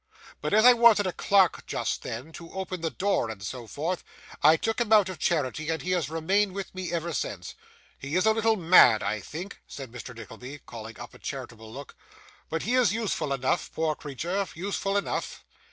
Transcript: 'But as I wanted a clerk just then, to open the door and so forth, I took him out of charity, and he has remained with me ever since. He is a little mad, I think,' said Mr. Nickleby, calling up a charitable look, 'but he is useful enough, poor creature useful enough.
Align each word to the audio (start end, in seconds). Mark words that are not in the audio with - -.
'But 0.41 0.51
as 0.51 0.65
I 0.65 0.73
wanted 0.73 1.05
a 1.05 1.13
clerk 1.13 1.63
just 1.67 2.01
then, 2.01 2.31
to 2.31 2.51
open 2.53 2.81
the 2.81 2.89
door 2.89 3.29
and 3.29 3.43
so 3.43 3.67
forth, 3.67 4.03
I 4.41 4.57
took 4.57 4.81
him 4.81 4.91
out 4.91 5.09
of 5.09 5.19
charity, 5.19 5.69
and 5.69 5.79
he 5.83 5.91
has 5.91 6.09
remained 6.09 6.53
with 6.55 6.73
me 6.73 6.91
ever 6.91 7.13
since. 7.13 7.53
He 7.99 8.15
is 8.15 8.25
a 8.25 8.33
little 8.33 8.55
mad, 8.55 9.03
I 9.03 9.19
think,' 9.19 9.61
said 9.67 9.91
Mr. 9.91 10.15
Nickleby, 10.15 10.61
calling 10.65 10.99
up 10.99 11.13
a 11.13 11.19
charitable 11.19 11.71
look, 11.71 11.95
'but 12.49 12.63
he 12.63 12.73
is 12.73 12.91
useful 12.91 13.31
enough, 13.31 13.71
poor 13.75 13.93
creature 13.93 14.47
useful 14.55 14.97
enough. 14.97 15.45